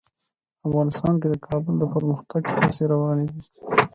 افغانستان 0.67 1.13
کې 1.21 1.27
د 1.29 1.35
کابل 1.47 1.73
د 1.79 1.83
پرمختګ 1.93 2.41
هڅې 2.53 2.83
روانې 2.91 3.25
دي. 3.33 3.41